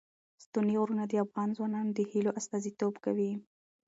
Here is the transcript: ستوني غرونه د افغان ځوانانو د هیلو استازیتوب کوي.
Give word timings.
ستوني 0.43 0.75
غرونه 0.81 1.03
د 1.07 1.13
افغان 1.25 1.49
ځوانانو 1.57 1.91
د 1.97 1.99
هیلو 2.11 2.31
استازیتوب 2.39 2.93
کوي. 3.05 3.31